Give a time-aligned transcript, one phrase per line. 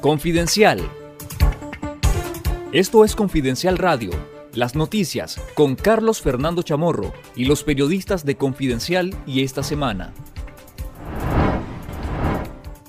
[0.00, 0.88] Confidencial.
[2.70, 4.10] Esto es Confidencial Radio,
[4.54, 10.14] las noticias con Carlos Fernando Chamorro y los periodistas de Confidencial y esta semana.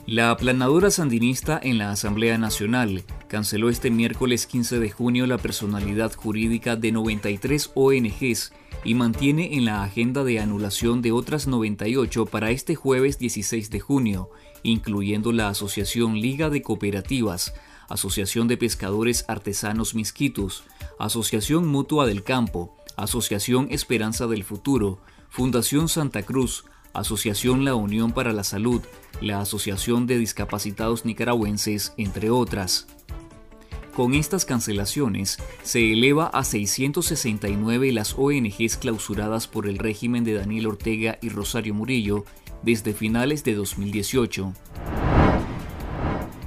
[0.06, 6.14] La aplanadora sandinista en la Asamblea Nacional canceló este miércoles 15 de junio la personalidad
[6.14, 8.54] jurídica de 93 ONGs
[8.84, 13.80] y mantiene en la agenda de anulación de otras 98 para este jueves 16 de
[13.80, 14.30] junio,
[14.64, 17.54] incluyendo la Asociación Liga de Cooperativas,
[17.90, 20.64] Asociación de Pescadores Artesanos Misquitos,
[21.00, 25.00] Asociación Mutua del Campo, Asociación Esperanza del Futuro,
[25.30, 28.82] Fundación Santa Cruz, Asociación La Unión para la Salud,
[29.22, 32.88] la Asociación de Discapacitados Nicaragüenses, entre otras.
[34.00, 40.68] Con estas cancelaciones, se eleva a 669 las ONGs clausuradas por el régimen de Daniel
[40.68, 42.24] Ortega y Rosario Murillo
[42.64, 44.54] desde finales de 2018.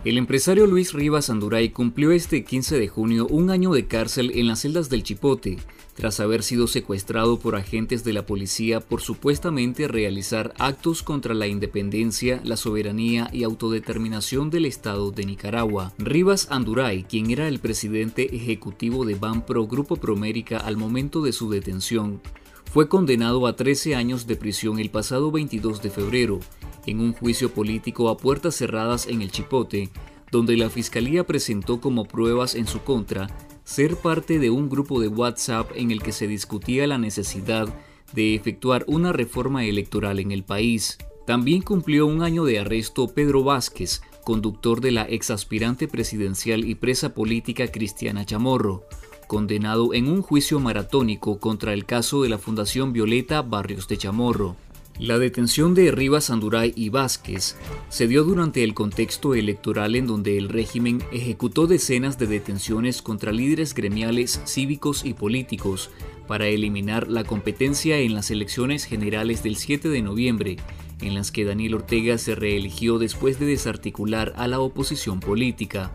[0.05, 4.49] El empresario Luis Rivas Anduray cumplió este 15 de junio un año de cárcel en
[4.49, 5.59] las celdas del Chipote,
[5.95, 11.47] tras haber sido secuestrado por agentes de la policía por supuestamente realizar actos contra la
[11.47, 15.93] independencia, la soberanía y autodeterminación del Estado de Nicaragua.
[15.99, 21.49] Rivas Anduray, quien era el presidente ejecutivo de Banpro Grupo Promérica al momento de su
[21.49, 22.21] detención,
[22.65, 26.41] fue condenado a 13 años de prisión el pasado 22 de febrero
[26.87, 29.91] en un juicio político a puertas cerradas en el Chipote,
[30.31, 33.29] donde la Fiscalía presentó como pruebas en su contra
[33.65, 37.69] ser parte de un grupo de WhatsApp en el que se discutía la necesidad
[38.13, 40.99] de efectuar una reforma electoral en el país.
[41.27, 47.15] También cumplió un año de arresto Pedro Vázquez, conductor de la exaspirante presidencial y presa
[47.15, 48.85] política Cristiana Chamorro,
[49.29, 54.57] condenado en un juicio maratónico contra el caso de la Fundación Violeta Barrios de Chamorro.
[54.99, 57.57] La detención de Rivas Anduray y Vázquez
[57.89, 63.33] se dio durante el contexto electoral en donde el régimen ejecutó decenas de detenciones contra
[63.33, 65.91] líderes gremiales, cívicos y políticos
[66.29, 70.57] para eliminar la competencia en las elecciones generales del 7 de noviembre,
[71.01, 75.93] en las que Daniel Ortega se reeligió después de desarticular a la oposición política.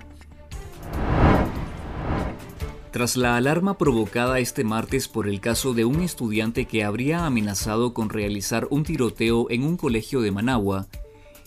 [2.91, 7.93] Tras la alarma provocada este martes por el caso de un estudiante que habría amenazado
[7.93, 10.87] con realizar un tiroteo en un colegio de Managua,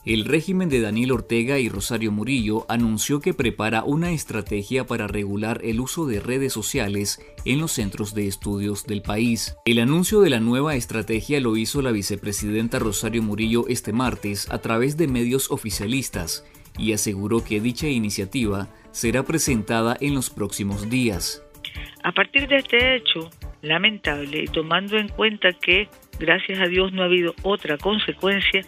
[0.07, 5.61] el régimen de Daniel Ortega y Rosario Murillo anunció que prepara una estrategia para regular
[5.63, 9.57] el uso de redes sociales en los centros de estudios del país.
[9.67, 14.59] El anuncio de la nueva estrategia lo hizo la vicepresidenta Rosario Murillo este martes a
[14.59, 16.45] través de medios oficialistas
[16.79, 21.43] y aseguró que dicha iniciativa será presentada en los próximos días.
[22.03, 23.31] A partir de este hecho
[23.63, 28.63] lamentable y tomando en cuenta que, gracias a Dios, no ha habido otra consecuencia,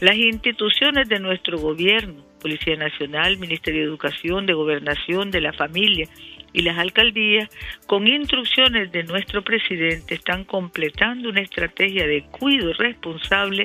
[0.00, 6.08] las instituciones de nuestro gobierno, Policía Nacional, Ministerio de Educación, de Gobernación, de la Familia
[6.52, 7.50] y las alcaldías,
[7.86, 13.64] con instrucciones de nuestro presidente, están completando una estrategia de cuidado responsable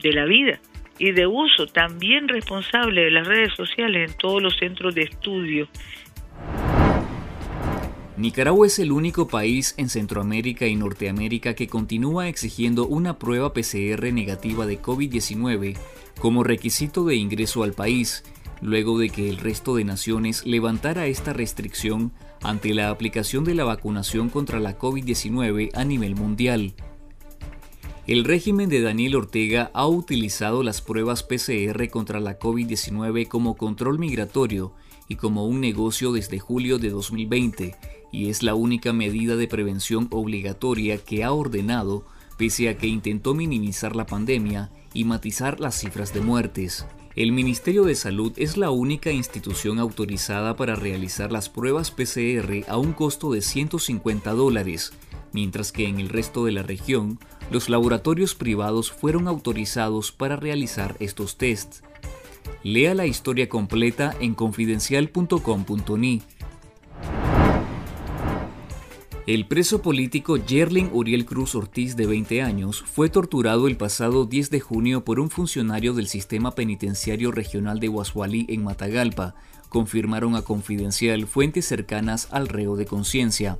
[0.00, 0.60] de la vida
[1.00, 5.66] y de uso también responsable de las redes sociales en todos los centros de estudio.
[8.18, 14.12] Nicaragua es el único país en Centroamérica y Norteamérica que continúa exigiendo una prueba PCR
[14.12, 15.78] negativa de COVID-19
[16.20, 18.22] como requisito de ingreso al país,
[18.60, 22.12] luego de que el resto de naciones levantara esta restricción
[22.42, 26.74] ante la aplicación de la vacunación contra la COVID-19 a nivel mundial.
[28.10, 34.00] El régimen de Daniel Ortega ha utilizado las pruebas PCR contra la COVID-19 como control
[34.00, 34.72] migratorio
[35.06, 37.76] y como un negocio desde julio de 2020,
[38.10, 42.04] y es la única medida de prevención obligatoria que ha ordenado
[42.36, 46.86] pese a que intentó minimizar la pandemia y matizar las cifras de muertes.
[47.14, 52.76] El Ministerio de Salud es la única institución autorizada para realizar las pruebas PCR a
[52.76, 54.92] un costo de 150 dólares,
[55.32, 57.18] mientras que en el resto de la región
[57.50, 61.82] los laboratorios privados fueron autorizados para realizar estos tests.
[62.62, 66.22] Lea la historia completa en confidencial.com.ni.
[69.26, 74.50] El preso político Yerling Uriel Cruz Ortiz, de 20 años, fue torturado el pasado 10
[74.50, 79.36] de junio por un funcionario del sistema penitenciario regional de Huashualí en Matagalpa,
[79.68, 83.58] confirmaron a Confidencial fuentes cercanas al reo de conciencia.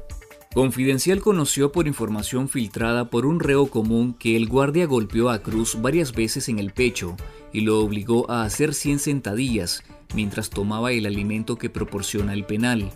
[0.52, 5.80] Confidencial conoció por información filtrada por un reo común que el guardia golpeó a Cruz
[5.80, 7.16] varias veces en el pecho
[7.52, 12.90] y lo obligó a hacer 100 sentadillas mientras tomaba el alimento que proporciona el penal.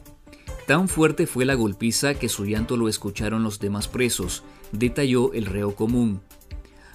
[0.67, 4.43] Tan fuerte fue la golpiza que su llanto lo escucharon los demás presos,
[4.73, 6.23] detalló el reo común.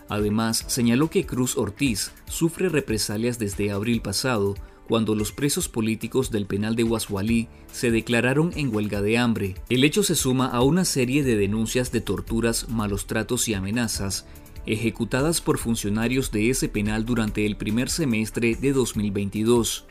[0.10, 4.56] Además, señaló que Cruz Ortiz sufre represalias desde abril pasado,
[4.90, 9.54] cuando los presos políticos del penal de Guasualí se declararon en huelga de hambre.
[9.70, 14.26] El hecho se suma a una serie de denuncias de torturas, malos tratos y amenazas
[14.66, 19.86] ejecutadas por funcionarios de ese penal durante el primer semestre de 2022.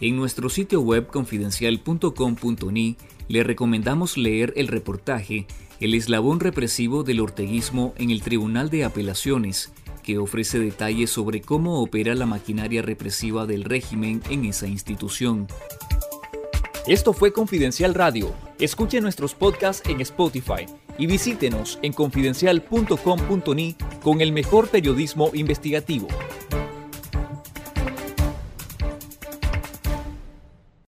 [0.00, 2.96] En nuestro sitio web confidencial.com.ni
[3.28, 5.46] le recomendamos leer el reportaje
[5.78, 9.72] El eslabón represivo del orteguismo en el Tribunal de Apelaciones,
[10.06, 15.48] que ofrece detalles sobre cómo opera la maquinaria represiva del régimen en esa institución.
[16.86, 18.32] Esto fue Confidencial Radio.
[18.60, 20.64] Escuche nuestros podcasts en Spotify
[20.96, 26.06] y visítenos en confidencial.com.ni con el mejor periodismo investigativo.